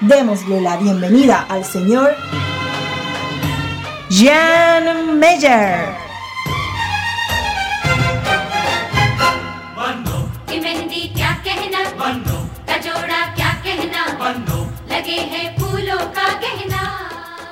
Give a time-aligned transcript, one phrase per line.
[0.00, 2.14] Démosle la bienvenida al señor
[4.10, 5.88] Jan Meyer.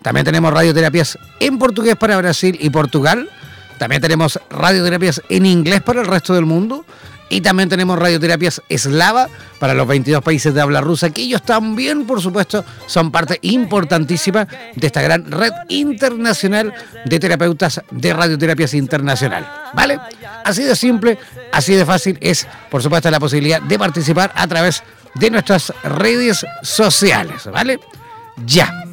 [0.03, 3.29] También tenemos radioterapias en portugués para Brasil y Portugal.
[3.79, 6.85] También tenemos radioterapias en inglés para el resto del mundo.
[7.33, 9.29] Y también tenemos radioterapias eslava
[9.61, 14.49] para los 22 países de habla rusa, que ellos también, por supuesto, son parte importantísima
[14.75, 16.75] de esta gran red internacional
[17.05, 19.49] de terapeutas de radioterapias internacional.
[19.75, 20.01] ¿Vale?
[20.45, 21.19] Así de simple,
[21.53, 24.83] así de fácil es, por supuesto, la posibilidad de participar a través
[25.15, 27.49] de nuestras redes sociales.
[27.53, 27.79] ¿Vale?
[28.45, 28.90] Ya.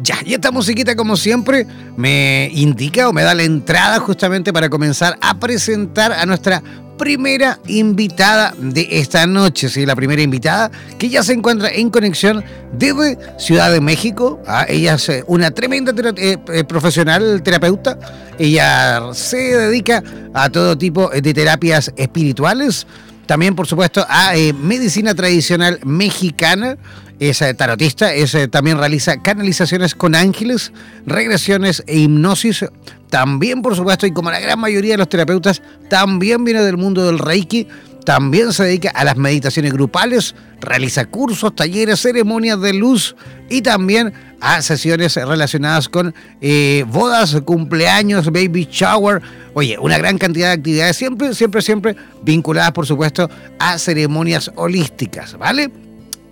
[0.00, 1.66] Ya, y esta musiquita como siempre
[1.96, 6.62] me indica o me da la entrada justamente para comenzar a presentar a nuestra
[6.98, 9.86] primera invitada de esta noche, ¿sí?
[9.86, 14.40] la primera invitada que ya se encuentra en conexión desde Ciudad de México.
[14.46, 14.66] ¿ah?
[14.68, 17.98] Ella es eh, una tremenda eh, eh, profesional terapeuta.
[18.38, 20.02] Ella se dedica
[20.34, 22.86] a todo tipo de terapias espirituales
[23.28, 26.78] también, por supuesto, a eh, medicina tradicional mexicana.
[27.20, 30.72] Es eh, tarotista, es, eh, también realiza canalizaciones con ángeles,
[31.04, 32.64] regresiones e hipnosis.
[33.10, 35.60] También, por supuesto, y como la gran mayoría de los terapeutas,
[35.90, 37.68] también viene del mundo del Reiki.
[38.08, 43.14] También se dedica a las meditaciones grupales, realiza cursos, talleres, ceremonias de luz
[43.50, 49.20] y también a sesiones relacionadas con eh, bodas, cumpleaños, baby shower.
[49.52, 53.28] Oye, una gran cantidad de actividades, siempre, siempre, siempre vinculadas, por supuesto,
[53.58, 55.70] a ceremonias holísticas, ¿vale?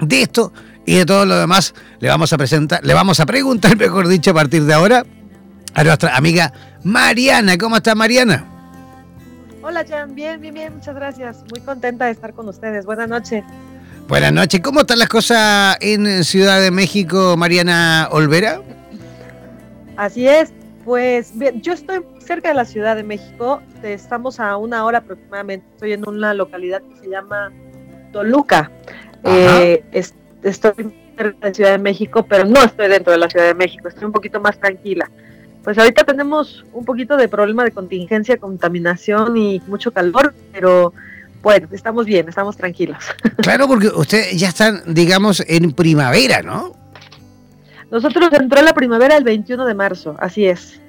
[0.01, 0.55] De esto
[0.87, 4.31] y de todo lo demás le vamos a presentar, le vamos a preguntar, mejor dicho,
[4.31, 5.05] a partir de ahora,
[5.75, 7.59] a nuestra amiga Mariana.
[7.59, 8.56] ¿Cómo está Mariana?
[9.69, 11.43] Hola Jan, bien, bien, bien, muchas gracias.
[11.51, 12.87] Muy contenta de estar con ustedes.
[12.87, 13.43] Buenas noches.
[14.07, 14.61] Buenas noches.
[14.61, 18.63] ¿Cómo están las cosas en Ciudad de México, Mariana Olvera?
[19.97, 20.53] Así es.
[20.85, 23.61] Pues bien, yo estoy cerca de la Ciudad de México.
[23.83, 25.67] Estamos a una hora aproximadamente.
[25.73, 27.51] Estoy en una localidad que se llama
[28.13, 28.71] Toluca.
[29.25, 33.47] Eh, estoy cerca de la Ciudad de México, pero no estoy dentro de la Ciudad
[33.47, 33.89] de México.
[33.89, 35.11] Estoy un poquito más tranquila.
[35.67, 40.93] Pues ahorita tenemos un poquito de problema de contingencia, contaminación y mucho calor, pero
[41.43, 42.99] bueno, estamos bien, estamos tranquilos.
[43.39, 46.73] Claro, porque ustedes ya están, digamos, en primavera, ¿no?
[47.91, 50.81] Nosotros entró la primavera el 21 de marzo, así es.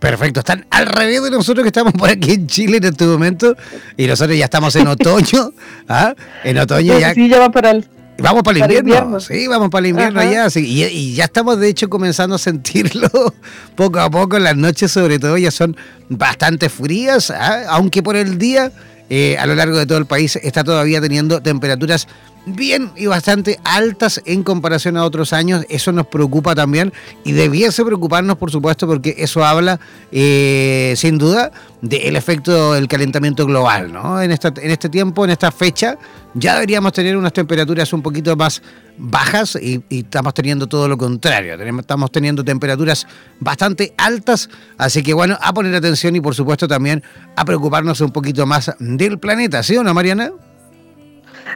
[0.00, 3.54] Perfecto, están al revés de nosotros que estamos por aquí en Chile en este momento
[3.96, 5.52] y nosotros ya estamos en otoño,
[5.88, 6.16] ¿ah?
[6.42, 7.14] En otoño ya.
[7.14, 7.84] Sí, ya va para el
[8.18, 9.20] Vamos para el invierno.
[9.20, 10.48] Sí, vamos para el invierno ya.
[10.54, 13.08] y, ya estamos, de hecho, comenzando a sentirlo
[13.74, 14.38] poco a poco.
[14.38, 15.76] Las noches, sobre todo, ya son
[16.08, 17.64] bastante frías, ¿ah?
[17.68, 18.72] aunque por el día,
[19.10, 22.08] eh, a lo largo de todo el país, está todavía teniendo temperaturas
[22.46, 25.64] bien y bastante altas en comparación a otros años.
[25.68, 26.92] Eso nos preocupa también
[27.24, 29.80] y debiese preocuparnos, por supuesto, porque eso habla,
[30.12, 31.50] eh, sin duda,
[31.82, 33.92] del efecto del calentamiento global.
[33.92, 34.22] ¿no?
[34.22, 35.98] En, esta, en este tiempo, en esta fecha,
[36.38, 38.62] ya deberíamos tener unas temperaturas un poquito más
[38.98, 41.54] bajas y, estamos teniendo todo lo contrario.
[41.78, 43.06] estamos teniendo temperaturas
[43.40, 47.02] bastante altas, así que bueno, a poner atención y por supuesto también
[47.36, 50.30] a preocuparnos un poquito más del planeta, ¿sí o no, Mariana?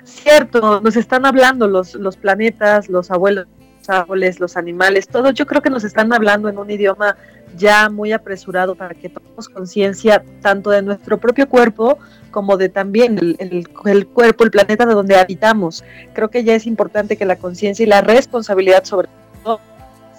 [0.05, 3.60] Cierto, nos están hablando los, los planetas, los abuelos, los
[3.91, 7.17] árboles, los animales, todos yo creo que nos están hablando en un idioma
[7.57, 11.99] ya muy apresurado para que tomemos conciencia tanto de nuestro propio cuerpo
[12.31, 15.85] como de también el, cuerpo, el planeta de donde habitamos.
[16.13, 19.09] Creo que ya es importante que la conciencia y la responsabilidad sobre
[19.43, 19.61] todo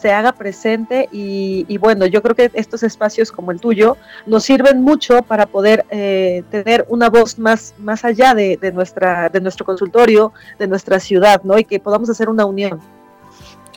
[0.01, 4.81] se haga presente y, bueno, yo creo que estos espacios como el tuyo nos sirven
[4.81, 10.33] mucho para poder eh, tener una voz más, más allá de, nuestra, de nuestro consultorio,
[10.57, 11.59] de nuestra ciudad, ¿no?
[11.59, 12.79] Y que podamos hacer una unión.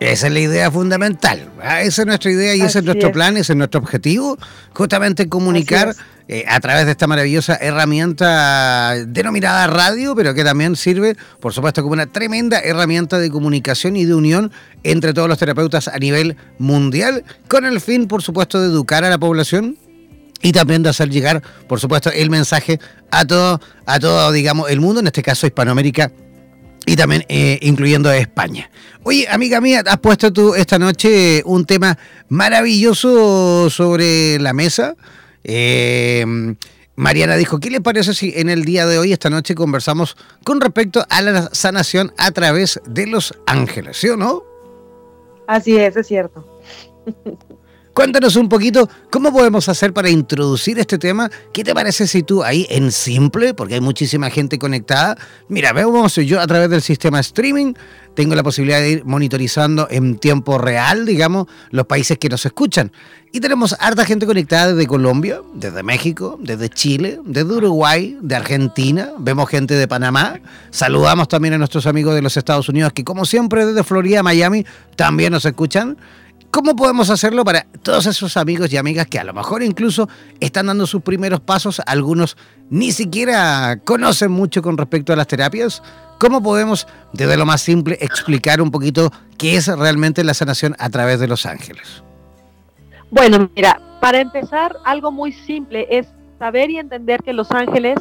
[0.00, 1.50] Esa es la idea fundamental.
[1.80, 4.36] Esa es nuestra idea y ese es nuestro plan, ese es nuestro objetivo,
[4.72, 5.94] justamente comunicar
[6.26, 11.82] eh, a través de esta maravillosa herramienta denominada radio, pero que también sirve, por supuesto,
[11.82, 14.50] como una tremenda herramienta de comunicación y de unión
[14.82, 19.10] entre todos los terapeutas a nivel mundial, con el fin, por supuesto, de educar a
[19.10, 19.78] la población
[20.42, 22.80] y también de hacer llegar, por supuesto, el mensaje
[23.10, 26.10] a todo, a todo, digamos, el mundo, en este caso Hispanoamérica
[26.86, 28.70] y también eh, incluyendo España.
[29.02, 31.98] Oye, amiga mía, has puesto tú esta noche un tema
[32.28, 34.96] maravilloso sobre la mesa.
[35.42, 36.24] Eh,
[36.96, 40.60] Mariana dijo, ¿qué le parece si en el día de hoy, esta noche, conversamos con
[40.60, 44.44] respecto a la sanación a través de los ángeles, ¿sí o no?
[45.46, 46.46] Así es, es cierto.
[47.94, 51.30] Cuéntanos un poquito cómo podemos hacer para introducir este tema.
[51.52, 55.16] ¿Qué te parece si tú ahí en simple, porque hay muchísima gente conectada?
[55.48, 57.74] Mira, vemos yo a través del sistema streaming
[58.14, 62.90] tengo la posibilidad de ir monitorizando en tiempo real, digamos, los países que nos escuchan.
[63.30, 69.10] Y tenemos harta gente conectada desde Colombia, desde México, desde Chile, desde Uruguay, de Argentina,
[69.18, 70.40] vemos gente de Panamá.
[70.70, 74.66] Saludamos también a nuestros amigos de los Estados Unidos que como siempre desde Florida, Miami,
[74.96, 75.96] también nos escuchan.
[76.54, 80.08] ¿Cómo podemos hacerlo para todos esos amigos y amigas que a lo mejor incluso
[80.38, 81.82] están dando sus primeros pasos?
[81.84, 82.36] Algunos
[82.70, 85.82] ni siquiera conocen mucho con respecto a las terapias.
[86.20, 90.90] ¿Cómo podemos, desde lo más simple, explicar un poquito qué es realmente la sanación a
[90.90, 92.04] través de los ángeles?
[93.10, 96.06] Bueno, mira, para empezar, algo muy simple es
[96.38, 97.98] saber y entender que los ángeles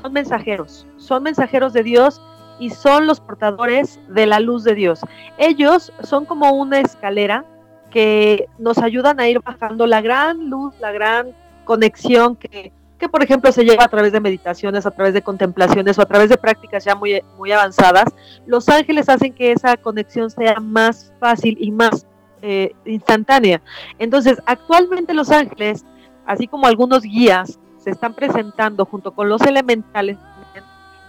[0.00, 2.22] son mensajeros, son mensajeros de Dios
[2.60, 5.00] y son los portadores de la luz de Dios.
[5.36, 7.44] Ellos son como una escalera
[7.90, 11.28] que nos ayudan a ir bajando la gran luz, la gran
[11.64, 15.98] conexión que, que, por ejemplo se lleva a través de meditaciones, a través de contemplaciones
[15.98, 18.06] o a través de prácticas ya muy, muy avanzadas,
[18.46, 22.06] los ángeles hacen que esa conexión sea más fácil y más
[22.42, 23.60] eh, instantánea.
[23.98, 25.84] Entonces, actualmente los ángeles,
[26.26, 30.18] así como algunos guías, se están presentando junto con los elementales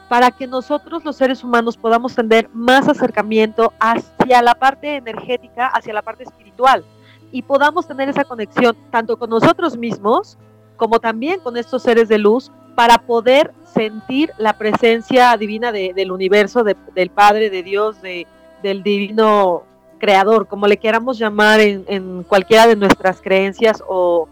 [0.10, 5.94] para que nosotros los seres humanos podamos tener más acercamiento hacia la parte energética, hacia
[5.94, 6.84] la parte espiritual
[7.32, 10.38] y podamos tener esa conexión tanto con nosotros mismos
[10.78, 16.64] como también con estos seres de luz para poder sentir la presencia divina del universo,
[16.64, 18.26] del Padre, de Dios, de,
[18.64, 19.64] del divino
[20.00, 24.28] creador, como le queramos llamar en, cualquiera de nuestras creencias o,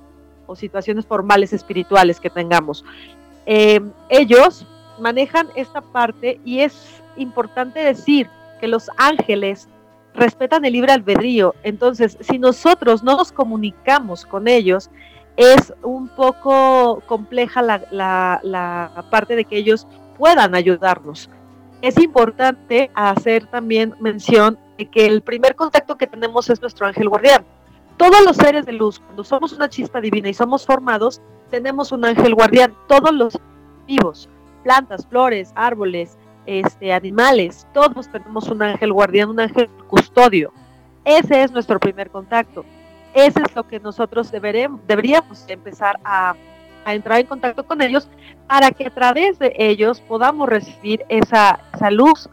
[0.55, 2.85] situaciones formales espirituales que tengamos.
[3.45, 4.65] Eh, ellos
[4.99, 9.67] manejan esta parte y es importante decir que los ángeles
[10.13, 11.55] respetan el libre albedrío.
[11.63, 14.89] Entonces, si nosotros no nos comunicamos con ellos,
[15.37, 19.87] es un poco compleja la, parte de que ellos
[20.17, 21.29] puedan ayudarnos.
[21.81, 27.07] Es importante hacer también mención de que el primer contacto que tenemos es nuestro ángel
[27.07, 27.45] guardián.
[27.97, 32.05] Todos los seres de luz, cuando somos una chispa divina y somos formados, tenemos un
[32.05, 32.73] ángel guardián.
[32.87, 33.39] Todos los
[33.87, 34.27] vivos,
[34.67, 40.51] plantas, flores, árboles, este, animales, todos tenemos un ángel guardián, un ángel custodio.
[41.05, 42.65] Ese es nuestro primer contacto.
[43.13, 46.35] Ese es lo que nosotros deberíamos empezar a,
[46.85, 48.09] entrar en contacto con ellos
[48.45, 52.29] para que a través de ellos podamos recibir esa, esa luz.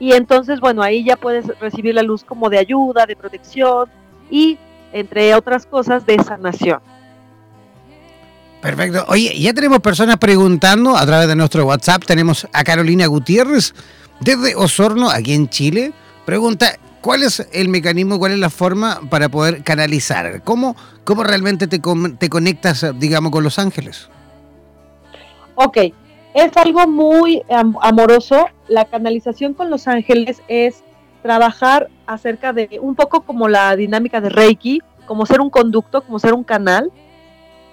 [0.00, 3.88] Y entonces, bueno, ahí ya puedes recibir la luz como de ayuda, de protección
[4.28, 4.58] y,
[4.92, 6.80] entre otras cosas, de sanación.
[8.66, 9.04] Perfecto.
[9.06, 12.04] Oye, ya tenemos personas preguntando a través de nuestro WhatsApp.
[12.04, 13.72] Tenemos a Carolina Gutiérrez
[14.18, 15.92] desde Osorno, aquí en Chile.
[16.24, 20.42] Pregunta, ¿cuál es el mecanismo, cuál es la forma para poder canalizar?
[20.42, 21.80] ¿Cómo, cómo realmente te,
[22.18, 24.08] te conectas, digamos, con los ángeles?
[25.54, 25.76] Ok,
[26.34, 28.48] es algo muy amoroso.
[28.66, 30.82] La canalización con los ángeles es
[31.22, 36.18] trabajar acerca de un poco como la dinámica de Reiki, como ser un conducto, como
[36.18, 36.90] ser un canal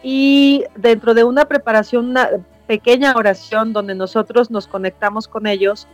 [0.04, 2.30] y dentro de una preparación, una
[2.68, 5.88] pequeña oración donde nosotros nos conectamos con ellos,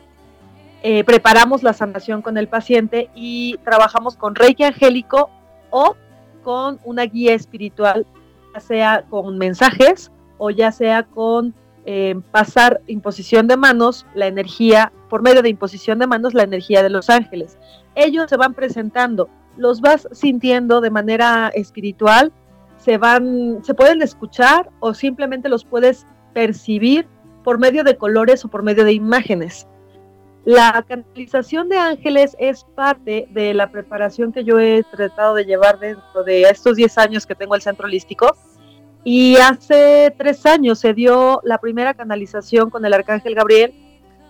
[0.81, 5.29] eh, preparamos la sanación con el paciente y trabajamos con Reiki angélico
[5.69, 5.95] o
[6.43, 8.07] con una guía espiritual,
[8.53, 11.53] ya sea con mensajes o ya sea con
[11.85, 16.81] eh, pasar imposición de manos, la energía, por medio de imposición de manos, la energía
[16.81, 17.57] de los ángeles.
[17.93, 22.31] Ellos se van presentando, los vas sintiendo de manera espiritual
[22.79, 27.07] se van, se pueden escuchar o simplemente los puedes percibir
[27.43, 29.67] por medio de colores o por medio de imágenes.
[30.45, 35.79] La canalización de ángeles es parte de la preparación que yo he tratado de llevar
[35.79, 38.35] dentro de estos 10 años que tengo el centro holístico.
[39.03, 43.73] Y hace tres años se dio la primera canalización con el arcángel Gabriel,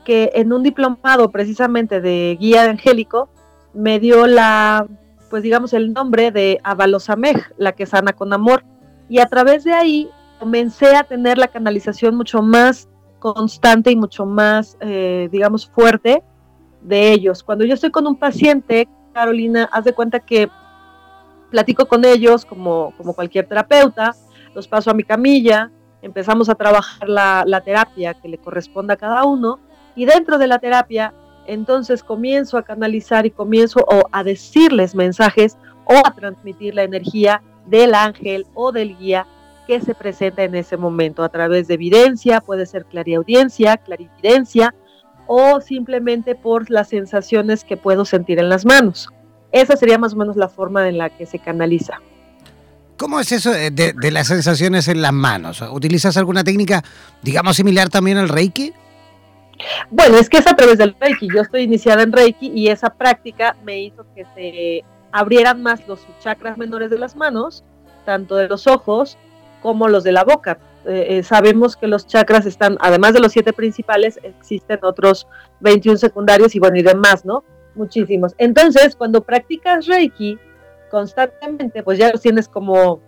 [0.06, 3.30] que en un diplomado precisamente de guía angélico
[3.74, 4.88] me dio la
[5.30, 8.64] pues digamos, el nombre de Avalosamej, la que sana con amor.
[9.08, 10.10] Y a través de ahí
[10.40, 16.24] comencé a tener la canalización mucho más constante y mucho más, eh, digamos, fuerte
[16.82, 17.44] de ellos.
[17.44, 20.50] Cuando yo estoy con un paciente, Carolina, haz de cuenta que
[21.52, 24.16] platico con ellos como, como cualquier terapeuta,
[24.56, 25.72] los paso a mi camilla,
[26.02, 29.60] empezamos a trabajar la, la terapia que le corresponda a cada uno
[29.96, 31.14] y dentro de la terapia
[31.50, 37.96] entonces comienzo a canalizar y comienzo a decirles mensajes o a transmitir la energía del
[37.96, 39.26] ángel o del guía
[39.66, 44.74] que se presenta en ese momento a través de evidencia, puede ser clariaudiencia, clarividencia
[45.28, 49.10] o simplemente por las sensaciones que puedo sentir en las manos.
[49.52, 52.00] Esa sería más o menos la forma en la que se canaliza.
[52.98, 55.64] ¿Cómo es eso de, de las sensaciones en las manos?
[55.72, 56.84] ¿Utilizas alguna técnica,
[57.24, 58.74] digamos, similar también al Reiki?
[59.90, 61.28] Bueno, es que es a través del Reiki.
[61.34, 66.00] Yo estoy iniciada en Reiki y esa práctica me hizo que se abrieran más los
[66.20, 67.64] chakras menores de las manos,
[68.06, 69.18] tanto de los ojos
[69.62, 70.60] como los de la boca.
[70.86, 75.28] Eh, eh, sabemos que los chakras están, además de los siete principales, existen otros
[75.60, 77.44] 21 secundarios y bueno, y demás, ¿no?
[77.76, 78.34] Muchísimos.
[78.38, 80.40] Entonces, cuando practicas Reiki
[80.90, 83.02] constantemente, pues ya los tienes como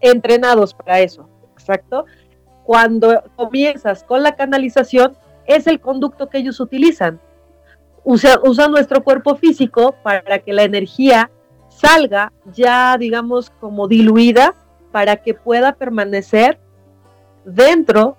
[0.00, 2.04] entrenados para eso, exacto.
[2.64, 7.20] Cuando comienzas con la canalización, es el conducto que ellos utilizan.
[8.04, 11.30] Usa, nuestro cuerpo físico para que la energía
[11.68, 14.54] salga ya, digamos, como diluida
[14.92, 16.58] para que pueda permanecer
[17.44, 18.16] dentro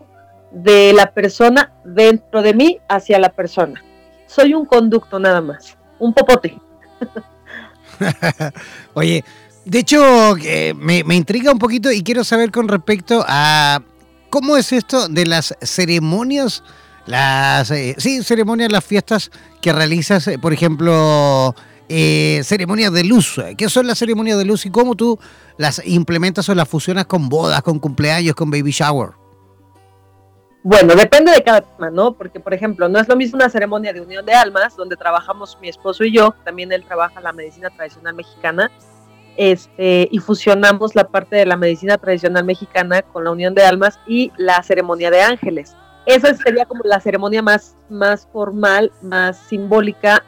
[0.51, 3.83] de la persona, dentro de mí, hacia la persona.
[4.27, 6.59] Soy un conducto nada más, un popote.
[8.93, 9.23] Oye,
[9.65, 13.81] de hecho, eh, me, me, intriga un poquito y quiero saber con respecto a
[14.29, 16.63] cómo es esto de las ceremonias
[17.05, 19.31] las eh, sí, ceremonias, las fiestas
[19.61, 21.55] que realizas, eh, por ejemplo,
[21.89, 23.39] eh, ceremonias de luz.
[23.57, 25.19] ¿Qué son las ceremonias de luz y cómo tú
[25.57, 29.11] las implementas o las fusionas con bodas, con cumpleaños, con baby shower?
[30.63, 32.13] Bueno, depende de cada tema, ¿no?
[32.13, 35.59] Porque, por ejemplo, no es lo mismo una ceremonia de unión de almas, donde trabajamos
[35.61, 38.71] mi esposo y yo, también él trabaja la medicina tradicional mexicana,
[39.37, 43.99] este, y fusionamos la parte de la medicina tradicional mexicana con la unión de almas
[44.07, 45.75] y la ceremonia de ángeles.
[46.05, 50.23] Esa sería como la ceremonia más, más formal, más simbólica.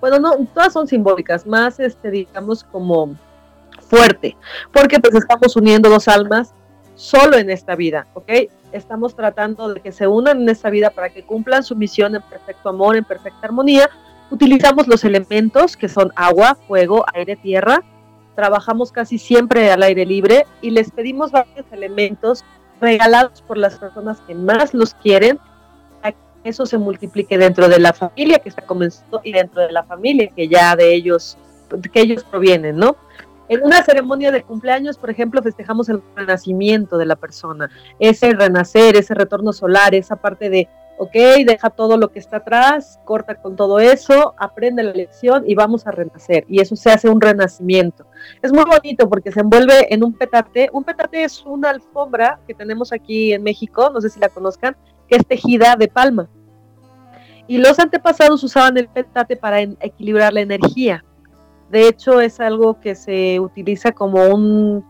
[0.00, 3.16] Bueno, no, todas son simbólicas, más, este, digamos, como
[3.88, 4.36] fuerte,
[4.72, 6.52] porque pues estamos uniendo dos almas
[6.94, 8.30] solo en esta vida, ¿ok?
[8.72, 12.22] Estamos tratando de que se unan en esta vida para que cumplan su misión en
[12.22, 13.88] perfecto amor, en perfecta armonía.
[14.30, 17.82] Utilizamos los elementos que son agua, fuego, aire, tierra,
[18.34, 22.44] trabajamos casi siempre al aire libre y les pedimos varios elementos
[22.80, 25.38] regalados por las personas que más los quieren,
[26.00, 26.18] para que
[26.48, 30.28] eso se multiplique dentro de la familia que está comenzando y dentro de la familia
[30.34, 31.36] que ya de ellos,
[31.92, 32.96] que ellos provienen, ¿no?
[33.48, 38.96] En una ceremonia de cumpleaños, por ejemplo, festejamos el renacimiento de la persona, ese renacer,
[38.96, 40.68] ese retorno solar, esa parte de
[40.98, 41.14] ok,
[41.46, 45.86] deja todo lo que está atrás, corta con todo eso, aprende la lección y vamos
[45.86, 46.44] a renacer.
[46.48, 48.06] Y eso se hace un renacimiento.
[48.42, 50.68] Es muy bonito porque se envuelve en un petate.
[50.72, 54.76] Un petate es una alfombra que tenemos aquí en México, no sé si la conozcan,
[55.08, 56.28] que es tejida de palma.
[57.46, 61.04] Y los antepasados usaban el petate para equilibrar la energía.
[61.70, 64.84] De hecho, es algo que se utiliza como un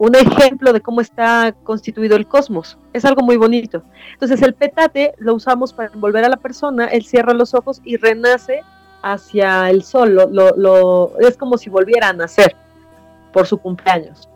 [0.00, 2.78] un ejemplo de cómo está constituido el cosmos.
[2.94, 3.82] Es algo muy bonito.
[4.14, 7.98] Entonces el petate lo usamos para envolver a la persona, él cierra los ojos y
[7.98, 8.62] renace
[9.02, 12.56] hacia el sol, lo, es como si volviera a nacer
[13.30, 14.26] por su cumpleaños.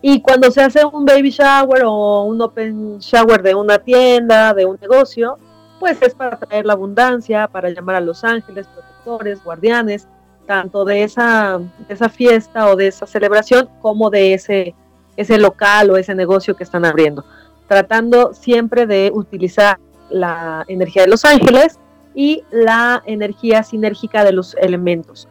[0.00, 4.64] Y cuando se hace un baby shower o un open shower de una tienda, de
[4.64, 5.36] un negocio,
[5.78, 10.08] pues es para traer la abundancia, para llamar a los ángeles, protectores, guardianes,
[10.46, 14.74] tanto de esa, de esa fiesta o de esa celebración como de ese
[15.20, 17.24] ese local o ese negocio que están abriendo,
[17.68, 21.78] tratando siempre de utilizar la energía de los ángeles
[22.14, 25.28] y la energía sinérgica de los elementos,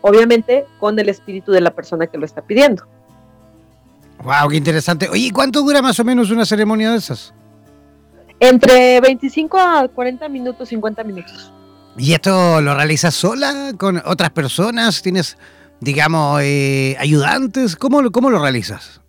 [0.00, 2.84] obviamente con el espíritu de la persona que lo está pidiendo.
[4.22, 5.08] Wow, qué interesante.
[5.10, 7.34] Oye, ¿cuánto dura más o menos una ceremonia de esas?
[8.40, 11.52] Entre 25 a 40 minutos, 50 minutos.
[11.98, 15.02] ¿Y esto lo realizas sola con otras personas?
[15.02, 15.36] ¿Tienes,
[15.80, 17.76] digamos, eh, ayudantes?
[17.76, 19.02] ¿Cómo, ¿Cómo lo realizas?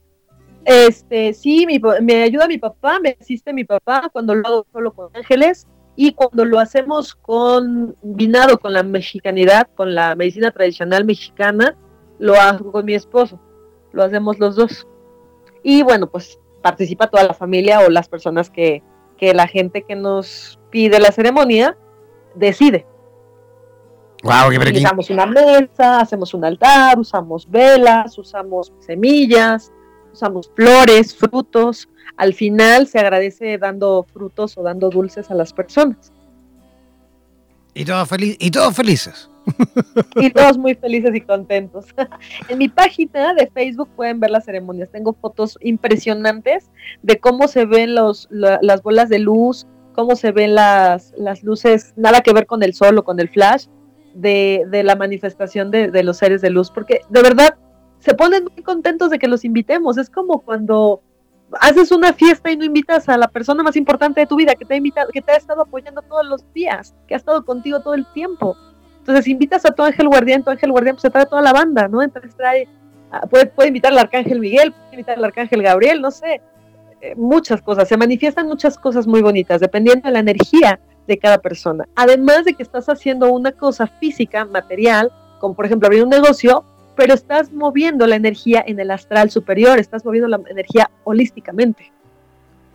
[0.70, 1.66] Este, sí,
[2.04, 6.14] me ayuda mi papá, me asiste mi papá cuando lo hago solo con ángeles y
[6.14, 11.76] cuando lo hacemos combinado con la mexicanidad, con la medicina tradicional mexicana,
[12.20, 13.40] lo hago con mi esposo,
[13.94, 14.88] lo hacemos los dos.
[15.64, 18.84] Y bueno, pues participa toda la familia o las personas que,
[19.18, 21.76] que la gente que nos pide la ceremonia
[22.36, 22.86] decide.
[24.22, 29.72] Wow, qué Utilizamos una mesa, hacemos un altar, usamos velas, usamos semillas,
[30.12, 31.90] usamos flores, frutos.
[32.18, 36.12] Al final se agradece dando frutos o dando dulces a las personas.
[37.74, 39.30] Y todos, y todos felices.
[40.16, 41.86] Y todos muy felices y contentos.
[42.50, 44.90] En mi página de Facebook pueden ver las ceremonias.
[44.92, 46.70] Tengo fotos impresionantes
[47.04, 51.94] de cómo se ven los, las bolas de luz, cómo se ven las, las luces,
[51.96, 53.68] nada que ver con el sol o con el flash,
[54.14, 56.72] de, de la manifestación de, de los seres de luz.
[56.72, 57.56] Porque de verdad
[58.00, 59.98] se ponen muy contentos de que los invitemos.
[59.98, 61.02] Es como cuando
[61.60, 64.66] haces una fiesta y no invitas a la persona más importante de tu vida que
[64.66, 67.80] te ha invitado, que te ha estado apoyando todos los días, que ha estado contigo
[67.82, 68.56] todo el tiempo.
[69.00, 71.88] Entonces invitas a tu ángel guardián, tu ángel guardián pues se trae toda la banda,
[71.88, 72.02] ¿no?
[72.04, 72.68] Entonces trae,
[73.12, 76.42] ah, puede, puede invitar al arcángel Miguel, puede invitar al arcángel Gabriel, no sé,
[77.02, 81.40] eh, muchas cosas, se manifiestan muchas cosas muy bonitas, dependiendo de la energía de cada
[81.40, 81.88] persona.
[81.96, 86.64] Además de que estás haciendo una cosa física, material, como por ejemplo abrir un negocio,
[87.00, 91.94] pero estás moviendo la energía en el astral superior, estás moviendo la energía holísticamente.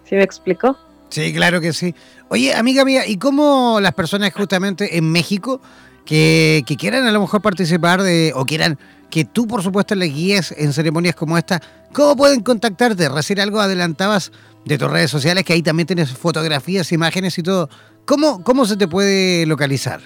[0.05, 0.79] ¿Sí me explico?
[1.11, 1.95] Sí, claro que sí.
[2.31, 5.61] Oye, amiga mía, ¿y cómo las personas justamente en México
[6.07, 8.79] que, quieran a lo mejor participar de, o quieran
[9.11, 11.61] que tú, por supuesto, les guíes en ceremonias como esta,
[11.93, 13.11] ¿cómo pueden contactarte?
[13.11, 14.33] Recién algo adelantabas
[14.65, 17.69] de tus redes sociales, que ahí también tienes fotografías, imágenes y todo.
[18.07, 20.01] ¿Cómo, cómo se te puede localizar?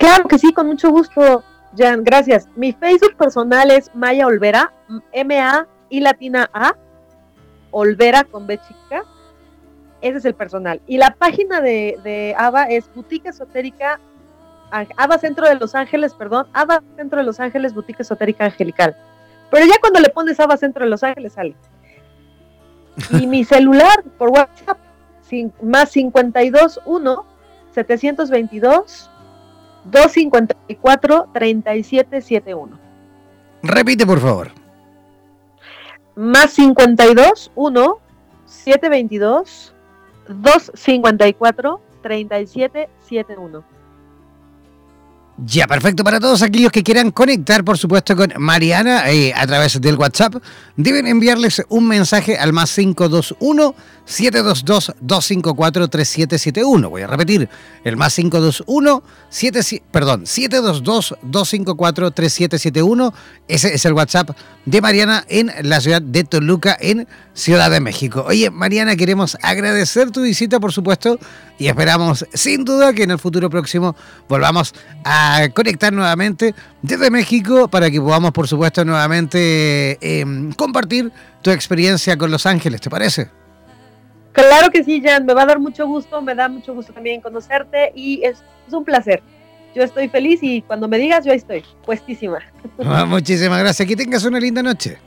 [0.00, 1.44] Claro que sí, con mucho gusto.
[1.76, 2.48] Jan, gracias.
[2.56, 4.72] Mi Facebook personal es Maya Olvera,
[5.12, 6.76] M-A y latina A,
[7.70, 9.04] Olvera con B chica.
[10.00, 10.80] Ese es el personal.
[10.86, 14.00] Y la página de, de ABA es Boutique Esotérica,
[14.70, 18.96] ABA Centro de Los Ángeles, perdón, ABA Centro de Los Ángeles, Boutique Esotérica Angelical.
[19.50, 21.54] Pero ya cuando le pones ABA Centro de Los Ángeles sale.
[23.10, 24.78] Y mi celular por WhatsApp,
[25.62, 27.24] más 521
[27.72, 29.10] 722
[29.90, 32.68] 254-3771.
[33.62, 34.52] Repite, por favor.
[36.16, 37.98] Más 52 1
[38.46, 39.74] 722
[40.28, 43.64] 254 3771.
[45.42, 46.04] Ya, perfecto.
[46.04, 50.34] Para todos aquellos que quieran conectar, por supuesto, con Mariana eh, a través del WhatsApp,
[50.76, 53.74] deben enviarles un mensaje al más 521
[54.10, 56.90] 722-254-3771.
[56.90, 57.48] Voy a repetir,
[57.84, 63.12] el más 521 7, perdón, 722-254-3771.
[63.46, 64.30] Ese es el WhatsApp
[64.66, 68.24] de Mariana en la ciudad de Toluca, en Ciudad de México.
[68.26, 71.20] Oye, Mariana, queremos agradecer tu visita, por supuesto,
[71.58, 73.94] y esperamos sin duda que en el futuro próximo
[74.28, 80.24] volvamos a conectar nuevamente desde México para que podamos, por supuesto, nuevamente eh,
[80.56, 83.39] compartir tu experiencia con Los Ángeles, ¿te parece?
[84.32, 87.20] Claro que sí, Jan, me va a dar mucho gusto, me da mucho gusto también
[87.20, 89.20] conocerte y es, un placer.
[89.74, 92.38] Yo estoy feliz y cuando me digas, yo ahí estoy, puestísima.
[92.84, 94.98] Ah, muchísimas gracias, que tengas una linda noche.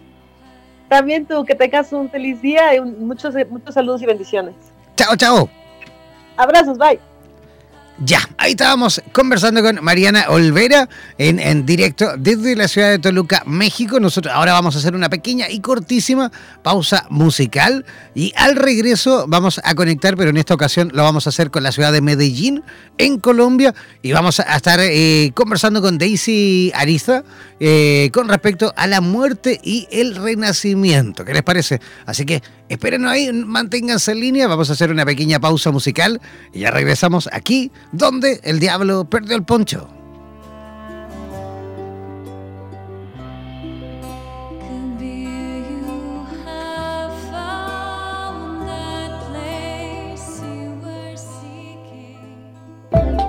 [0.89, 4.55] También tú, que tengas un feliz día y muchos, muchos saludos y bendiciones.
[4.95, 5.49] Chao, chao.
[6.37, 6.99] Abrazos, bye.
[8.05, 13.43] Ya, ahí estábamos conversando con Mariana Olvera en, en, directo desde la ciudad de Toluca,
[13.45, 13.97] México.
[13.97, 16.29] Nosotros ahora vamos a hacer una pequeña y cortísima
[16.63, 21.29] pausa musical y al regreso vamos a conectar, pero en esta ocasión lo vamos a
[21.29, 22.63] hacer con la ciudad de Medellín,
[22.97, 27.23] en Colombia, y vamos a estar eh, conversando con Daisy Ariza
[27.61, 31.23] eh, con respecto a la muerte y el renacimiento.
[31.23, 31.79] ¿Qué les parece?
[32.05, 36.59] Así que espérenos ahí, manténganse en línea, vamos a hacer una pequeña pausa musical y
[36.59, 40.02] ya regresamos aquí donde el diablo perdió el poncho.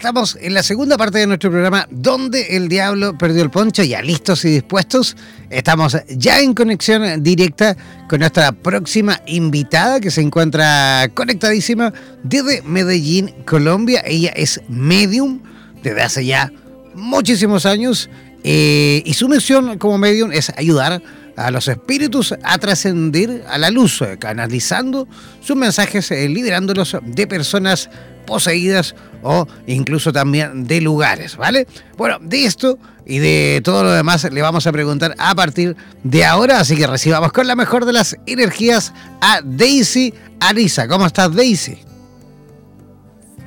[0.00, 4.00] Estamos en la segunda parte de nuestro programa, donde el diablo perdió el poncho, ya
[4.00, 5.14] listos y dispuestos.
[5.50, 7.76] Estamos ya en conexión directa
[8.08, 14.02] con nuestra próxima invitada que se encuentra conectadísima desde Medellín, Colombia.
[14.06, 15.40] Ella es medium
[15.82, 16.50] desde hace ya
[16.94, 18.08] muchísimos años
[18.42, 21.02] eh, y su misión como medium es ayudar a
[21.50, 25.08] los espíritus a trascender a la luz, canalizando
[25.40, 27.90] sus mensajes, eh, liberándolos de personas
[28.26, 31.66] poseídas o incluso también de lugares, ¿vale?
[31.96, 36.24] Bueno, de esto y de todo lo demás le vamos a preguntar a partir de
[36.24, 40.86] ahora, así que recibamos con la mejor de las energías a Daisy Arisa.
[40.86, 41.78] ¿Cómo estás, Daisy?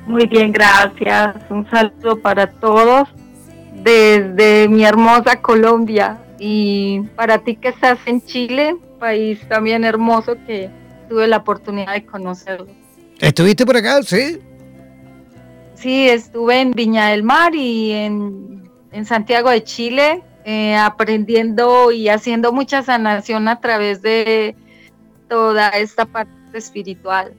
[0.06, 1.36] Muy bien, gracias.
[1.48, 3.08] Un saludo para todos
[3.82, 10.70] desde mi hermosa Colombia y para ti que estás en Chile, país también hermoso que
[11.08, 12.68] tuve la oportunidad de conocerlo.
[13.20, 14.02] ¿Estuviste por acá?
[14.02, 14.38] Sí.
[15.74, 18.70] Sí, estuve en Viña del Mar y en,
[19.04, 24.54] Santiago de Chile, eh, aprendiendo y haciendo mucha sanación a través de
[25.28, 27.34] toda esta parte espiritual.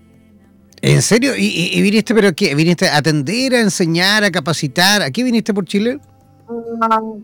[0.81, 1.33] ¿En serio?
[1.35, 2.53] ¿Y, viniste, pero qué?
[2.53, 5.01] ¿Viniste a atender, a enseñar, a capacitar?
[5.01, 5.99] ¿A qué viniste por Chile?
[6.47, 7.23] Um,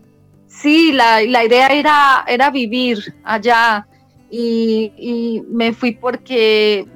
[0.62, 3.86] sí, la, idea era, era vivir allá
[4.30, 6.86] y, me fui porque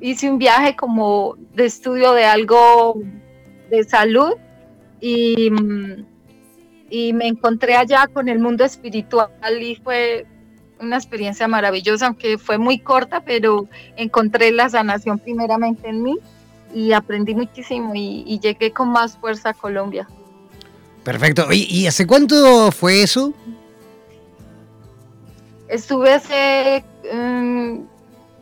[0.00, 3.00] hice un viaje como de estudio de algo
[3.70, 4.32] de salud
[5.00, 5.50] y,
[6.90, 9.30] y me encontré allá con el mundo espiritual
[9.60, 10.26] y fue
[10.82, 16.18] una experiencia maravillosa, aunque fue muy corta, pero encontré la sanación primeramente en mí
[16.74, 20.08] y aprendí muchísimo y, llegué con más fuerza a Colombia.
[21.04, 21.48] Perfecto.
[21.50, 23.32] ¿Y, hace cuánto fue eso?
[25.68, 27.80] Estuve hace mm,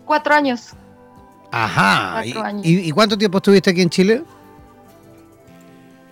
[0.04, 0.70] cuatro años.
[1.50, 2.24] Ajá.
[2.24, 4.22] ¿Y, ¿Y cuánto tiempo estuviste aquí en Chile?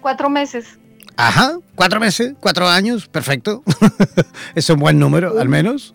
[0.01, 0.79] cuatro meses.
[1.21, 3.65] Ajá, cuatro meses, cuatro años, perfecto.
[4.55, 5.93] es un buen número, al menos.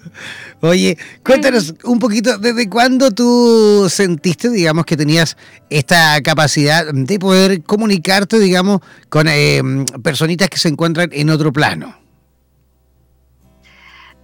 [0.62, 5.36] Oye, cuéntanos un poquito, ¿desde cuándo tú sentiste, digamos, que tenías
[5.68, 8.80] esta capacidad de poder comunicarte, digamos,
[9.10, 9.60] con eh,
[10.02, 11.94] personitas que se encuentran en otro plano?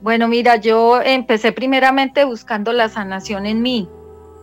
[0.01, 3.87] Bueno, mira, yo empecé primeramente buscando la sanación en mí,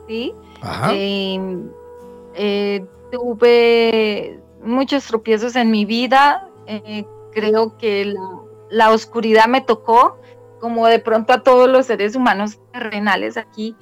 [0.08, 0.34] ¿sí?
[0.62, 0.92] Ajá.
[0.94, 1.64] Em,
[2.36, 6.50] eh, tuve muchos tropiezos en mi vida.
[6.68, 8.14] Eh, creo que
[8.70, 10.18] la, oscuridad me tocó,
[10.60, 13.76] como de pronto a todos los seres humanos terrenales aquí,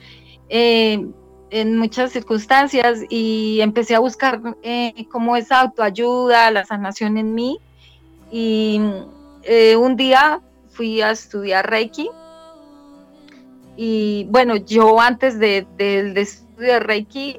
[0.50, 1.06] eh,
[1.50, 7.60] en muchas circunstancias, y empecé a buscar eh, como esa autoayuda, la sanación en mí.
[8.32, 8.82] Y
[9.78, 12.10] un día fui a estudiar Reiki.
[13.76, 17.38] Y bueno, yo antes de, de, de Reiki,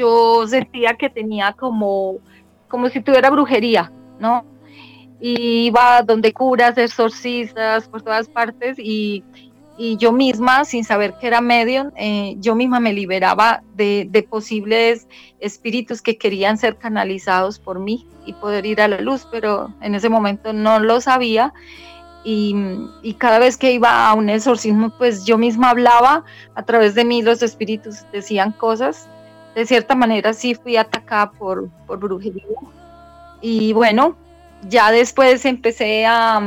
[0.00, 2.18] yo sentía que tenía como,
[2.68, 4.44] como si tuviera brujería, ¿no?
[5.20, 9.24] Y iba donde curas, exorcistas, por todas partes y,
[9.98, 15.08] yo misma, sin saber que era medium, eh, yo misma me liberaba de, posibles
[15.38, 19.94] espíritus que querían ser canalizados por mí y poder ir a la luz, pero en
[19.94, 21.54] ese momento no lo sabía.
[22.24, 22.54] Y,
[23.02, 27.06] y, cada vez que iba a un exorcismo, pues yo misma hablaba, a través de
[27.06, 29.08] mí los espíritus decían cosas
[29.54, 32.44] de cierta manera sí fui atacada por, por brujería.
[33.40, 34.16] Y bueno,
[34.68, 36.40] ya después empecé a,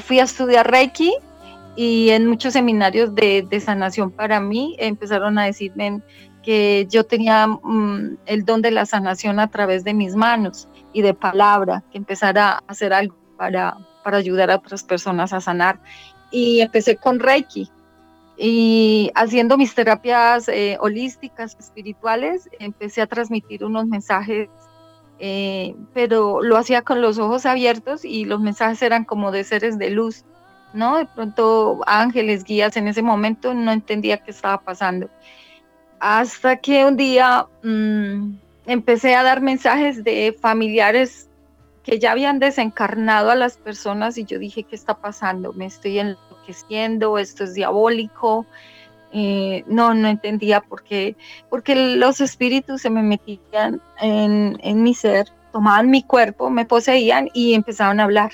[0.00, 1.12] fui a estudiar Reiki
[1.76, 6.00] y en muchos seminarios de, sanación para mí empezaron a decirme
[6.42, 11.02] que yo tenía mm, el don de la sanación a través de mis manos y
[11.02, 15.78] de palabra, que empezara a hacer algo para, para ayudar a otras personas a sanar.
[16.30, 17.70] Y empecé con Reiki,
[18.42, 24.48] y haciendo mis terapias eh, holísticas, espirituales, empecé a transmitir unos mensajes,
[25.18, 29.76] eh, pero lo hacía con los ojos abiertos y los mensajes eran como de seres
[29.78, 30.24] de luz,
[30.72, 30.96] ¿no?
[30.96, 35.10] De pronto ángeles, guías, en ese momento no entendía qué estaba pasando.
[35.98, 41.28] Hasta que un día mm, empecé a dar mensajes de familiares
[41.84, 45.52] que ya habían desencarnado a las personas y yo dije, ¿qué está pasando?
[45.52, 46.16] Me estoy en
[47.18, 48.46] esto es diabólico.
[49.12, 51.16] Eh, no, no entendía por qué,
[51.48, 57.54] porque los espíritus se me metían en, mi ser, tomaban mi cuerpo, me poseían y
[57.54, 58.30] empezaban a hablar.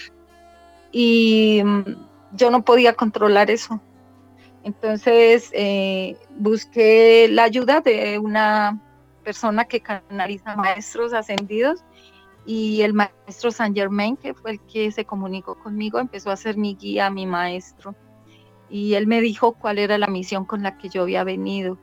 [0.93, 1.83] Y mm,
[2.33, 3.81] yo no podía controlar eso.
[4.65, 8.79] Entonces eh, busqué la ayuda de una
[9.25, 11.85] persona que canaliza maestros ascendidos
[12.45, 16.57] y el maestro Saint Germain, que fue el que se comunicó conmigo, empezó a ser
[16.57, 17.95] mi guía, mi maestro
[18.69, 21.79] y él me dijo cuál era la misión con la que yo había venido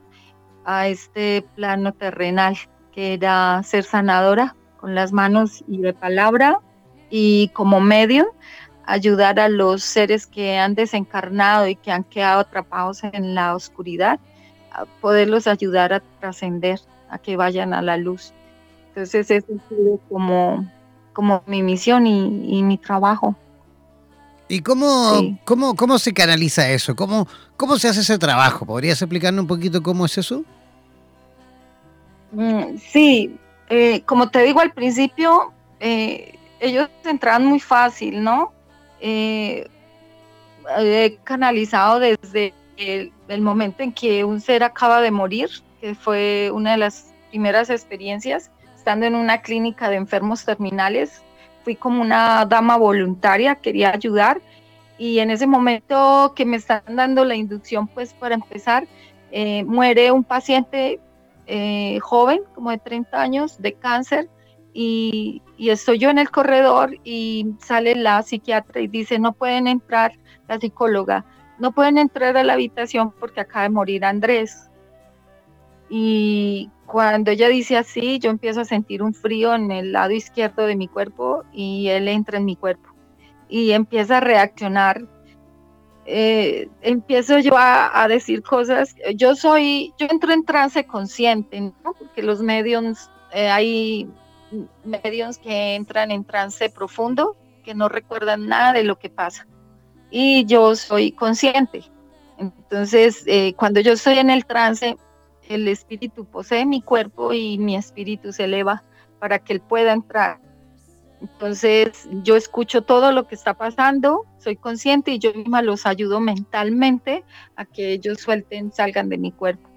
[0.65, 2.57] a este plano terrenal,
[2.91, 6.59] que era ser sanadora con las manos y de palabra
[7.09, 8.33] y como medio
[8.85, 14.19] ayudar a los seres que han desencarnado y que han quedado atrapados en la oscuridad,
[14.71, 18.33] a poderlos ayudar a trascender, a que vayan a la luz.
[18.89, 20.69] Entonces eso sido como,
[21.13, 23.35] como mi misión y mi trabajo.
[24.53, 26.95] ¿Y cómo, cómo, cómo se canaliza eso?
[26.95, 28.67] ¿Cómo, ¿Cómo se hace ese trabajo?
[28.67, 30.43] ¿Podrías explicarnos un poquito cómo es eso?
[32.33, 33.35] Mm, sí,
[33.69, 38.53] eh, como te digo al principio, eh, ellos entraban muy fácil, ¿no?
[38.99, 39.67] Eh,
[40.77, 45.49] he canalizado desde el, el, momento en que un ser acaba de morir,
[45.81, 51.23] que fue una de las primeras experiencias, estando en una clínica de enfermos terminales
[51.63, 54.41] fui como una dama voluntaria, quería ayudar
[54.97, 58.87] y en ese momento que me están dando la inducción, pues para empezar,
[59.31, 60.99] eh, muere un paciente
[61.47, 64.29] eh, joven, como de 30 años, de cáncer,
[64.73, 69.67] y, y, estoy yo en el corredor y sale la psiquiatra y dice, no pueden
[69.67, 70.13] entrar,
[70.47, 71.25] la psicóloga,
[71.59, 74.69] no pueden entrar a la habitación porque acaba de morir Andrés.
[75.89, 80.65] Y cuando ella dice así, yo empiezo a sentir un frío en el lado izquierdo
[80.65, 82.93] de mi cuerpo y él entra en mi cuerpo
[83.49, 85.05] y empieza a reaccionar.
[86.05, 88.95] Eh, empiezo yo a, decir cosas.
[89.15, 91.93] Yo soy, yo entro en trance consciente, ¿no?
[91.97, 94.09] Porque los mediums, eh, hay
[94.83, 99.47] mediums que entran en trance profundo, que no recuerdan nada de lo que pasa.
[100.09, 101.83] Y yo soy consciente.
[102.37, 104.97] Entonces, eh, cuando yo estoy en el trance,
[105.49, 108.83] el espíritu posee mi cuerpo y mi espíritu se eleva
[109.19, 110.39] para que él pueda entrar.
[111.21, 116.19] Entonces yo escucho todo lo que está pasando, soy consciente y yo misma los ayudo
[116.19, 117.23] mentalmente
[117.55, 119.69] a que ellos suelten, salgan de mi cuerpo.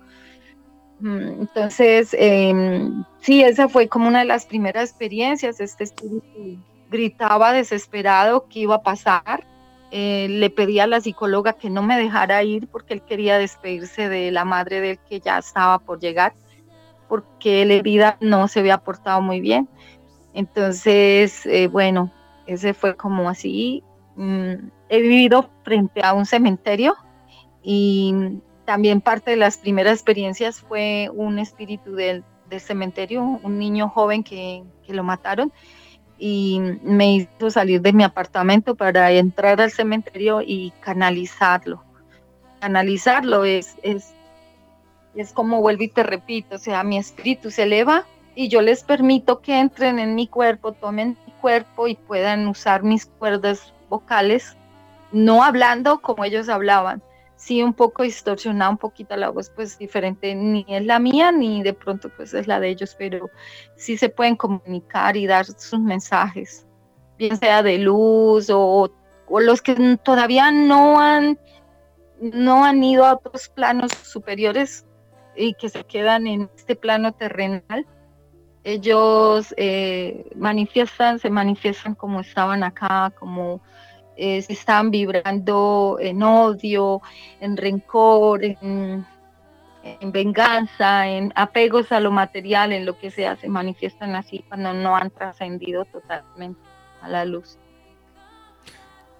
[0.98, 5.60] Mm, entonces, em, sí, esa fue como una de las primeras experiencias.
[5.60, 6.58] Este espíritu
[6.90, 9.46] gritaba desesperado que iba a pasar.
[9.92, 14.08] Eh, le pedía a la psicóloga que no me dejara ir porque él quería despedirse
[14.08, 16.34] de la madre del que ya estaba por llegar,
[17.08, 19.68] porque la vida no se había portado muy bien.
[20.34, 22.12] Entonces, eh, bueno,
[22.46, 23.82] ese fue como así.
[24.16, 26.94] Mm, he vivido frente a un cementerio
[27.62, 32.24] y también parte de las primeras experiencias fue un espíritu del,
[32.58, 35.52] cementerio, un niño joven que, lo mataron
[36.18, 41.82] y me hizo salir de mi apartamento para entrar al cementerio y canalizarlo.
[42.60, 44.14] Canalizarlo es, es,
[45.14, 48.82] es como vuelvo y te repito, o sea, mi espíritu se eleva y yo les
[48.82, 54.56] permito que entren en mi cuerpo, tomen mi cuerpo y puedan usar mis cuerdas vocales,
[55.12, 57.02] no hablando como ellos hablaban,
[57.36, 61.62] sí un poco distorsionada, un poquito la voz pues diferente, ni es la mía ni
[61.62, 63.30] de pronto pues es la de ellos, pero
[63.76, 66.66] sí se pueden comunicar y dar sus mensajes,
[67.18, 68.90] bien sea de luz o,
[69.28, 71.38] los que todavía no han,
[72.20, 74.86] no han ido a otros planos superiores
[75.34, 77.86] y que se quedan en este plano terrenal.
[78.62, 83.60] Ellos eh, manifiestan, se manifiestan como estaban acá, como
[84.16, 87.02] eh, están vibrando en odio,
[87.40, 89.04] en rencor, en,
[90.12, 94.96] venganza, en apegos a lo material, en lo que sea, se manifiestan así cuando no
[94.96, 96.60] han trascendido totalmente
[97.02, 97.58] a la luz.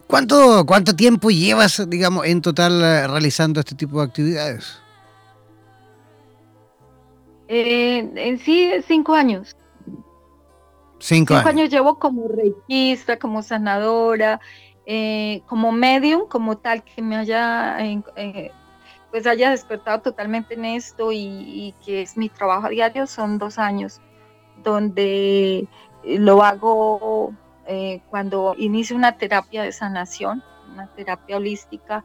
[0.06, 4.80] ¿Cuánto, ¿Cuánto tiempo llevas, digamos, en total eh, realizando este tipo de actividades?
[7.48, 9.56] Eh, en sí, cinco años.
[10.98, 11.70] Cinco, cinco años.
[11.70, 14.40] llevo como reikista, como sanadora,
[14.88, 18.53] eh, como medium, como tal, que me haya, eh,
[19.11, 24.01] pues haya despertado totalmente en esto y, que es mi trabajo diario, son dos años,
[24.62, 25.66] donde
[26.05, 27.35] lo hago
[27.66, 32.05] eh, cuando inicio una terapia de sanación, una terapia holística,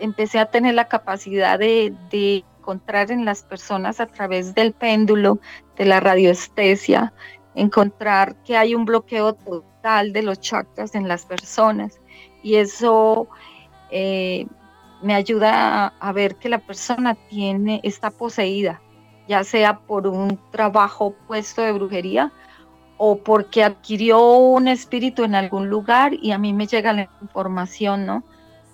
[0.00, 5.38] empecé a tener la capacidad de, de encontrar en las personas a través del péndulo,
[5.76, 7.12] de la radioestesia,
[7.54, 12.00] encontrar que hay un bloqueo total de los chakras en las personas
[12.42, 13.28] y eso
[13.90, 14.46] eh,
[15.00, 18.80] me ayuda a, ver que la persona tiene, está poseída,
[19.28, 22.32] ya sea por un trabajo puesto de brujería
[22.96, 28.06] o porque adquirió un espíritu en algún lugar y a mí me llega la información,
[28.06, 28.24] ¿no?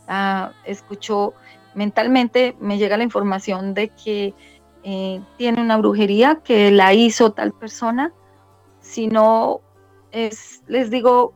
[0.09, 1.35] Ah, escucho
[1.75, 4.35] mentalmente, me llega la información de que
[4.83, 8.13] eh, tiene una brujería que la hizo tal persona,
[8.81, 9.62] si no
[10.13, 11.35] es, les digo,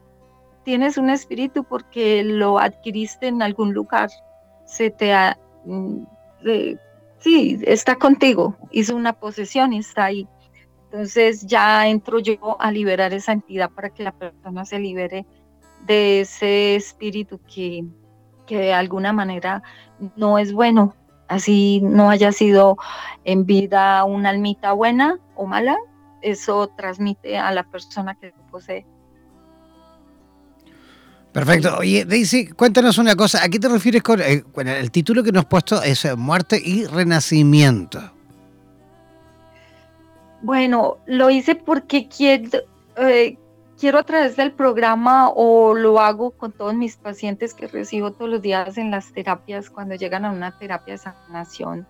[0.65, 4.11] tienes un espíritu porque lo adquiriste en algún lugar,
[4.67, 6.03] se te ha, mm,
[7.19, 10.29] sí, está contigo, hizo una posesión y está ahí.
[10.85, 15.27] Entonces ya entro yo a liberar esa entidad para que la persona se libere
[15.85, 17.85] de ese espíritu que,
[18.47, 19.63] que de alguna manera
[20.17, 20.95] no es bueno,
[21.29, 22.77] así no haya sido
[23.25, 25.77] en vida una almita buena o mala,
[26.23, 28.87] eso transmite a la persona que posee.
[31.33, 31.77] Perfecto.
[31.79, 33.45] Oye, Daisy, cuéntanos una cosa.
[33.45, 36.59] ¿A qué te refieres con eh, el título que nos has puesto es eh, Muerte
[36.65, 38.01] y Renacimiento?
[40.41, 42.61] Bueno, lo hice porque quiero,
[42.97, 43.37] eh,
[43.79, 48.31] quiero a través del programa o lo hago con todos mis pacientes que recibo todos
[48.31, 51.87] los días en las terapias cuando llegan a una terapia de sanación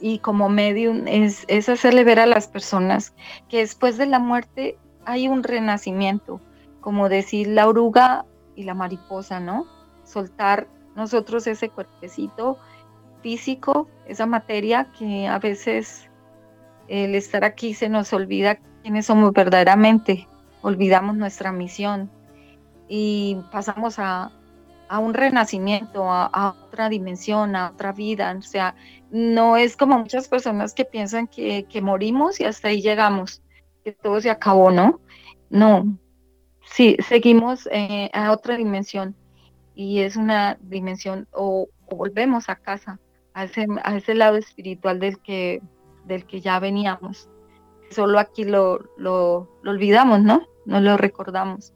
[0.00, 3.14] y como medium es, es hacerle ver a las personas
[3.48, 6.40] que después de la muerte hay un renacimiento,
[6.80, 8.24] como decir la oruga
[8.56, 9.66] y la mariposa, ¿no?
[10.04, 12.58] Soltar nosotros ese cuerpecito
[13.22, 16.08] físico, esa materia que a veces
[16.88, 20.28] el estar aquí se nos olvida quiénes somos verdaderamente,
[20.60, 22.10] olvidamos nuestra misión
[22.88, 24.32] y pasamos a,
[24.92, 28.36] a un renacimiento, a, otra dimensión, a otra vida.
[28.38, 28.74] O sea,
[29.10, 33.40] no es como muchas personas que piensan que, morimos y hasta ahí llegamos,
[33.84, 35.00] que todo se acabó, ¿no?
[35.50, 35.98] No,
[36.64, 39.14] sí, seguimos eh, a otra dimensión
[39.74, 42.98] y es una dimensión o, volvemos a casa,
[43.34, 45.60] a ese, a ese lado espiritual del que,
[46.04, 47.28] del que ya veníamos.
[47.90, 50.46] Solo aquí lo, lo, olvidamos, ¿no?
[50.64, 51.74] No lo recordamos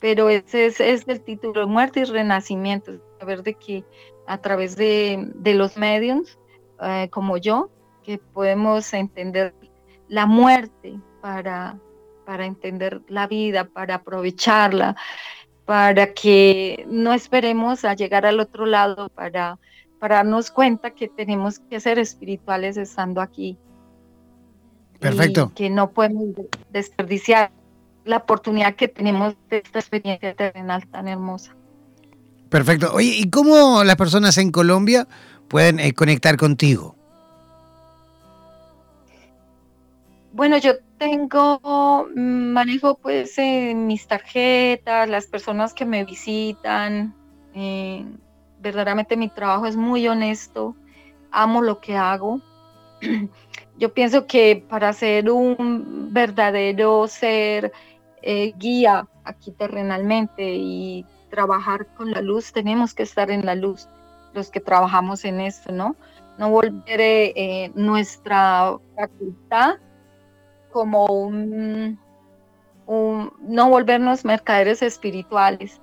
[0.00, 3.84] pero ese es, el título, Muerte y Renacimiento, saber de que
[4.26, 6.38] a través de, los medios,
[6.80, 7.70] eh, como yo,
[8.02, 9.54] que podemos entender
[10.08, 11.78] la muerte para,
[12.24, 14.96] para entender la vida, para aprovecharla,
[15.64, 19.58] para que no esperemos a llegar al otro lado para
[19.98, 23.58] para darnos cuenta que tenemos que ser espirituales estando aquí.
[25.00, 25.52] Perfecto.
[25.54, 26.26] que no podemos
[26.72, 27.52] desperdiciar
[28.04, 31.54] la oportunidad que tenemos de esta experiencia terrenal tan hermosa.
[32.48, 32.92] Perfecto.
[32.92, 35.06] Oye, ¿y cómo las personas en Colombia
[35.46, 36.96] pueden eh, conectar contigo?
[40.38, 43.36] Bueno, yo tengo, mm, manejo pues
[43.74, 47.12] mis tarjetas, las personas que me visitan.
[47.54, 48.06] Eh,
[48.60, 50.76] verdaderamente mi trabajo es muy honesto,
[51.32, 52.40] amo lo que hago.
[53.78, 57.72] Yo pienso que para ser un verdadero ser
[58.22, 63.88] eh, guía aquí terrenalmente y trabajar con la luz, tenemos que estar en la luz,
[64.34, 65.96] los que trabajamos en esto, ¿no?
[66.38, 69.78] No volver eh, nuestra facultad
[70.78, 71.98] como un,
[72.86, 75.80] no volvernos mercaderes espirituales.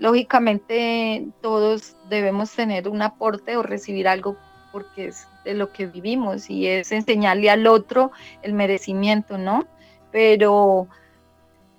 [0.00, 4.36] Lógicamente todos debemos tener un aporte o recibir algo
[4.72, 8.10] porque es de lo que vivimos y es enseñarle al otro
[8.42, 9.64] el merecimiento, ¿no?
[10.10, 10.88] Pero,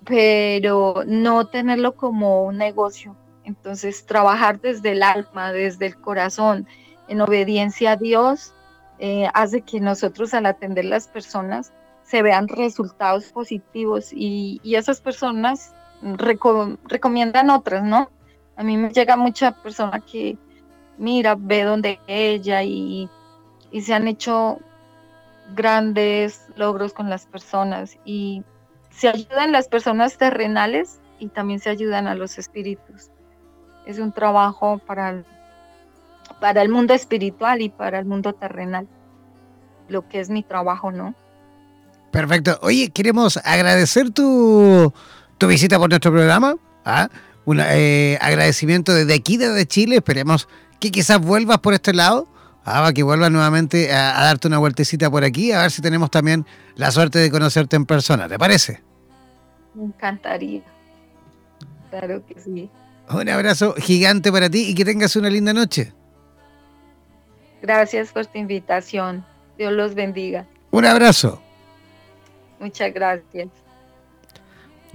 [0.06, 3.14] pero no tenerlo como un negocio.
[3.44, 6.66] Entonces, trabajar desde el alma, desde el corazón,
[7.08, 8.54] en obediencia a Dios,
[9.00, 11.74] eh, hace que nosotros al atender las personas
[12.14, 15.74] se vean resultados positivos y, esas personas
[16.86, 18.08] recomiendan otras, ¿no?
[18.54, 20.38] A mí me llega mucha persona que
[20.96, 23.10] mira, ve donde ella y,
[23.72, 24.60] y se han hecho
[25.56, 28.44] grandes logros con las personas y
[28.90, 33.10] se ayudan las personas terrenales y también se ayudan a los espíritus.
[33.86, 35.24] Es un trabajo para
[36.38, 38.86] para el mundo espiritual y para el mundo terrenal,
[39.88, 41.16] lo que es mi trabajo, ¿no?
[42.14, 42.60] Perfecto.
[42.62, 44.92] Oye, queremos agradecer tu,
[45.36, 46.54] tu visita por nuestro programa.
[46.84, 47.08] ¿ah?
[47.44, 49.96] Un eh, agradecimiento desde aquí, desde Chile.
[49.96, 50.46] Esperemos
[50.78, 52.28] que quizás vuelvas por este lado.
[52.64, 52.92] ¿ah?
[52.94, 56.46] que vuelvas nuevamente a, darte una vueltecita por aquí, a ver si tenemos también
[56.76, 58.28] la suerte de conocerte en persona.
[58.28, 58.80] ¿Te parece?
[59.74, 60.62] Me encantaría.
[61.90, 62.70] Claro que sí.
[63.10, 65.92] Un abrazo gigante para ti y que tengas una linda noche.
[67.60, 69.26] Gracias por tu invitación.
[69.58, 70.46] Dios los bendiga.
[70.70, 71.43] Un abrazo.
[72.58, 73.48] Muchas gracias.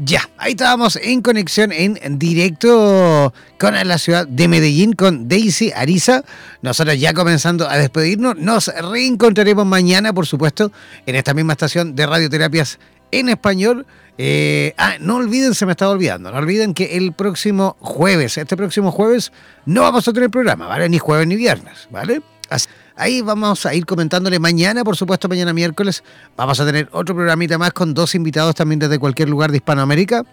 [0.02, 6.24] Ya, ahí estábamos en conexión en directo con la ciudad de Medellín, con Daisy Ariza.
[6.62, 8.38] Nosotros ya comenzando a despedirnos.
[8.38, 10.72] Nos reencontraremos mañana, por supuesto,
[11.06, 12.80] en esta misma estación de radioterapias
[13.12, 13.86] en español.
[14.18, 18.56] Eh, ah, no olviden, se me estaba olvidando, no olviden que el próximo jueves, este
[18.56, 19.34] próximo jueves,
[19.66, 20.88] no vamos a tener programa, ¿vale?
[20.90, 22.22] Ni jueves ni viernes, ¿vale?
[23.00, 26.04] Ahí vamos a ir comentándole mañana, por supuesto, mañana miércoles.
[26.36, 30.26] Vamos a tener otro programita más con dos invitados también desde cualquier lugar de Hispanoamérica.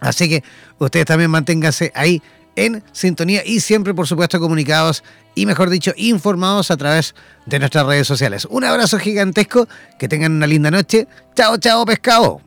[0.00, 0.42] Así que
[0.78, 2.22] ustedes también manténganse ahí
[2.56, 7.14] en sintonía y siempre, por supuesto, comunicados y, mejor dicho, informados a través
[7.44, 8.46] de nuestras redes sociales.
[8.48, 9.68] Un abrazo gigantesco,
[9.98, 11.06] que tengan una linda noche.
[11.34, 12.40] Chao, chao, pescado.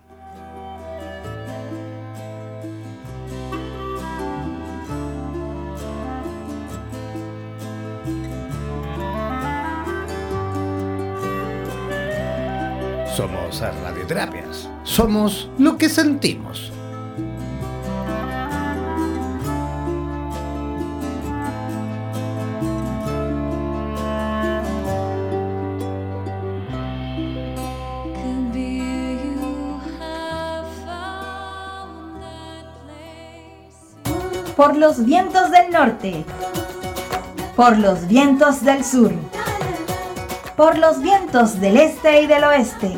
[13.62, 14.70] Radioterapias.
[14.84, 16.72] Somos lo que sentimos.
[34.56, 36.26] Por los vientos del norte.
[37.56, 39.12] Por los vientos del sur
[40.56, 42.98] por los vientos del este y del oeste.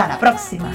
[0.00, 0.72] Hasta la próxima.